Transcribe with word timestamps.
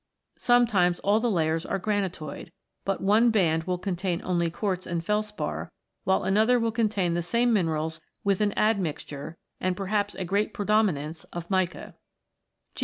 Sometimes 0.39 0.99
all 1.01 1.19
the 1.19 1.29
layers 1.29 1.63
are 1.63 1.79
granitoid, 1.79 2.51
but 2.85 3.01
one 3.03 3.29
band 3.29 3.65
will 3.65 3.77
contain 3.77 4.19
only 4.23 4.49
quartz 4.49 4.87
and 4.87 5.05
felspar, 5.05 5.71
while 6.05 6.23
another 6.23 6.59
will 6.59 6.71
contain 6.71 7.13
the 7.13 7.21
same 7.21 7.53
minerals 7.53 8.01
with 8.23 8.41
an 8.41 8.51
admixture, 8.57 9.37
and 9.59 9.77
perhaps 9.77 10.15
a 10.15 10.25
great 10.25 10.55
predominance, 10.55 11.25
of 11.25 11.47
mica. 11.51 11.93